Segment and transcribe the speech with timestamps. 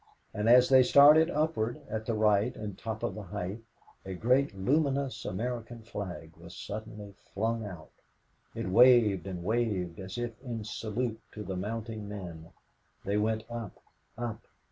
[0.33, 3.61] And as they started upward, at the right and top of the height,
[4.03, 7.91] a great luminous American flag was suddenly flung out.
[8.55, 12.49] It waved and waved as if in salute to the mounting men.
[13.05, 13.77] They went up,
[14.17, 14.39] up.